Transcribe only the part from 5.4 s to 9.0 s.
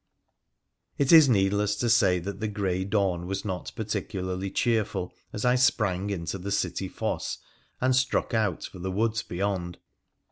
I sprang into the city fosse and struck out for the